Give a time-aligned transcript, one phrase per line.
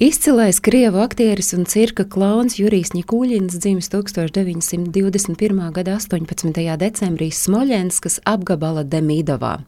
[0.00, 5.58] Izcilais krievu aktieris un cirka klauns Jurijs Nikuļins dzimis 1921.
[5.76, 6.62] gada 18.
[6.80, 9.58] decembrī Smoļenskas apgabala Demidovā.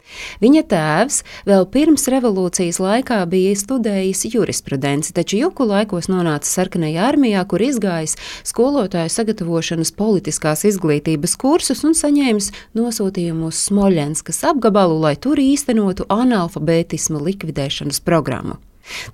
[0.41, 7.45] Viņa tēvs vēl pirms revolūcijas laikā bija studējis jurisprudenci, taču juku laikos nonāca sarkanajā armijā,
[7.45, 8.17] kur izgājis
[8.49, 17.21] skolotāju sagatavošanas politiskās izglītības kursus un saņēmis nosūtījumu uz Smoļenskas apgabalu, lai tur īstenotu analfabētismu
[17.21, 18.63] likvidēšanas programmu.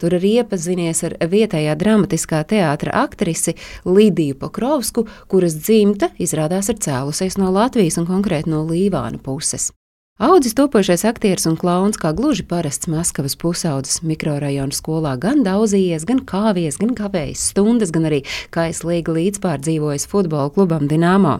[0.00, 7.38] Tur arī iepazinies ar vietējā dramatiskā teātra aktrisi Lidiju Pakrovsku, kuras dzimta izrādās ir cēlusies
[7.41, 9.70] no Latvijas un konkrēti no Līvāna puses.
[10.19, 16.24] Audzis topošais aktieris un klauns, kā gluži parasts Maskavas pusaudzes mikrorajona skolā, gan daudzījies, gan
[16.27, 21.37] kāvies, gan kavējis stundas, gan arī kaislīgi līdzpārdzīvojis futbola klubam Dienāmo.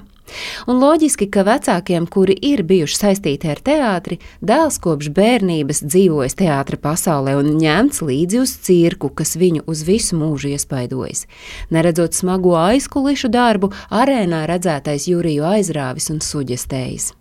[0.69, 6.81] Un loģiski, ka vecākiem, kuri ir bijuši saistīti ar teātri, dēls kopš bērnības dzīvojis teātra
[6.81, 11.27] pasaulē un ņemts līdzi uz cirku, kas viņu uz visu mūžu iespaidojas.
[11.75, 17.13] Neredzot smago aizkulišu darbu, arēnā redzētais Juriju aizrāvis un suģestējis.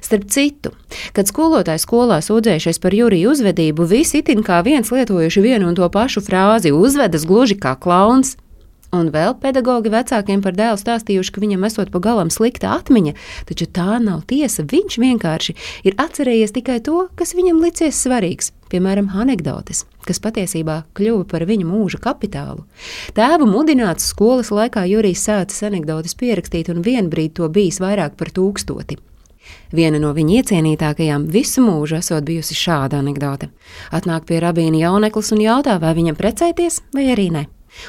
[0.00, 0.70] Starp citu,
[1.16, 5.88] kad skolotāji skolā sūdzējušies par Juriju uzvedību, visi itin kā viens lietojuši vienu un to
[5.90, 8.36] pašu frāzi: uzvedas gluži kā klauns.
[8.94, 13.14] Un vēl pedagogi vecākiem par dēlu stāstījuši, ka viņam esot pa galam slikta atmiņa,
[13.48, 14.62] taču tā nav tiesa.
[14.70, 15.54] Viņš vienkārši
[15.88, 21.66] ir atcerējies tikai to, kas viņam licies svarīgs, piemēram, anekdotes, kas patiesībā kļuva par viņa
[21.66, 22.62] mūža kapitālu.
[23.18, 29.00] Tēvu mudināts skolas laikā Jurijs sācis anekdotes pierakstīt, un vienbrīd to bijis vairāk par tūkstoti.
[29.74, 33.50] Viena no viņa iecienītākajām visu mūžu esot bijusi šāda anekdote.
[33.90, 37.44] Atnāk pie rabīna jauneklis un jautā, vai viņam precēties vai arī ne.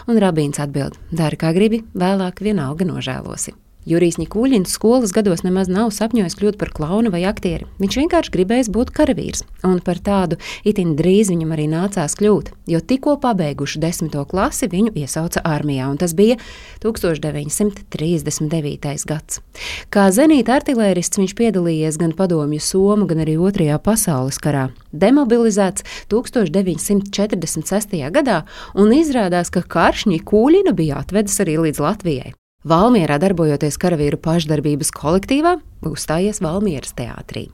[0.08, 3.56] Un rabīns atbild: Dari, kā gribi, vēlāk vienalga nožēlosi.
[3.86, 7.70] Jurijs Nikuļins skolas gados nemaz nav sapņojis kļūt par klaunu vai aktieri.
[7.78, 12.80] Viņš vienkārši gribējis būt karavīrs, un par tādu itin drīz viņam arī nācās kļūt, jo
[12.82, 16.36] tikko pabeiguši desmito klasi viņu iesauca armijā, un tas bija
[16.82, 19.06] 1939.
[19.06, 19.46] gads.
[19.94, 24.74] Kā zenīta artilērists viņš piedalījies gan padomju Somu, gan arī Otrajā pasaules karā.
[24.96, 28.02] Demobilizēts 1946.
[28.18, 32.34] gadā, un izrādās, ka karš Nikuļina bija atvedis arī līdz Latvijai.
[32.66, 37.52] Valmierā darbojoties karavīru pašdarbības kolektīvā, uzstājies Valmieras teātrī.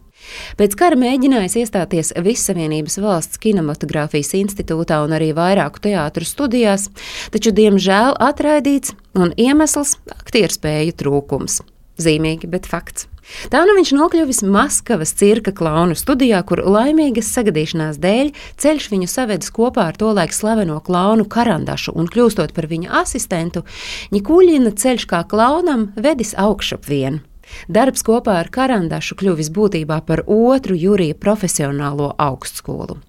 [0.55, 6.87] Pēc kara mēģinājis iestāties Vissavienības valsts kinematogrāfijas institūtā un arī vairāku teātru studijās,
[7.33, 11.59] taču, diemžēl, atraidīts un iemesls- aktieru spēju trūkums.
[12.01, 13.07] Zīmīgi, bet fakts.
[13.53, 18.31] Tā nu viņš nokļuvis Maskavas cirka klaunu studijā, kur laimīgas sagadīšanās dēļ
[18.61, 23.63] ceļš viņu savedis kopā ar tolaik slaveno klaunu Karandašu, un kļūstot par viņa asistentu,
[24.11, 27.21] Nikuļina ceļš kā klaunam vedis augšup vienu.
[27.67, 33.01] Darbs kopā ar Karandašu kļuvis būtībā par otru jūrija profesionālo augstskolu.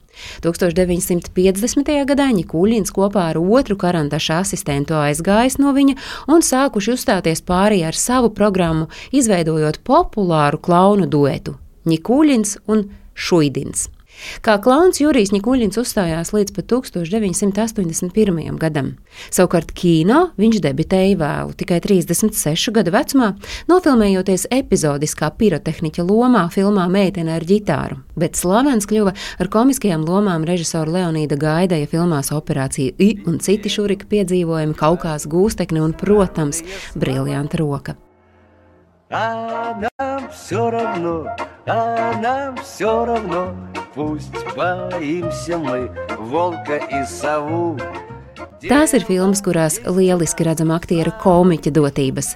[0.45, 1.93] 1950.
[2.09, 5.97] gadā Ņikuļins kopā ar otru karantaša asistentu aizgājis no viņa
[6.33, 11.57] un sākuši uzstāties pārī ar savu programmu, izveidojot populāru klaunu duetu
[11.89, 13.89] Ņikuļins un Šuidins.
[14.42, 18.58] Kā klauns Jurijs Nikuļins uzstājās līdz pat 1981.
[18.58, 18.94] gadam.
[19.30, 23.34] Savukārt kino viņš debitēja vēlu, tikai 36 gadu vecumā,
[23.70, 30.98] nofilmējoties epizodiskā pirotehniķa lomā filmā Meitene ar ģitāru, bet slavens kļuva ar komiskajām lomām režisora
[30.98, 36.64] Leonīda Gaidaja filmās Operācija I un citi šurika piedzīvojumi, Kaukās gūstekne un, protams,
[36.98, 37.98] briljanta roka.
[39.10, 41.26] А нам все равно,
[41.66, 43.56] а нам все равно,
[43.96, 47.78] Pūst boimся мы волka и savu.
[48.58, 52.32] Tās ir filmas, kurās lieliski redzam aktieru komiķa dotības.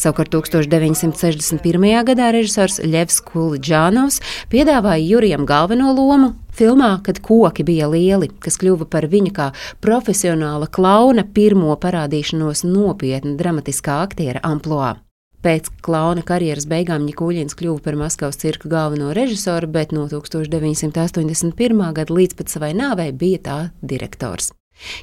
[0.00, 1.86] Savukārt 1961.
[2.08, 8.88] gadā režisors Ļevs Kulģānovs piedāvāja Jurijam galveno lomu filmā, kad koki bija lieli, kas kļuva
[8.88, 9.50] par viņa kā
[9.84, 14.96] profesionāla klauna pirmo parādīšanos nopietna dramatiskā aktiera amploā.
[15.41, 21.81] Pēc klauna karjeras beigām Nikuļins kļuva par Maskavas cirka galveno režisoru, bet no 1981.
[21.97, 24.51] gada līdz pat savai nāvei bija tā direktors.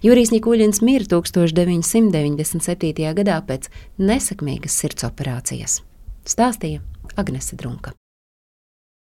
[0.02, 3.14] Jurijs Nikuļins mirra 1997.
[3.18, 3.66] gadā pēc
[3.98, 5.82] nesakmīgas sirds operācijas.
[6.28, 6.78] Stāstīja
[7.18, 7.90] Agnese Drunka.